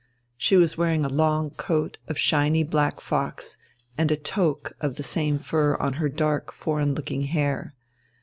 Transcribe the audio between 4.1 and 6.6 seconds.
toque of the same fur on her dark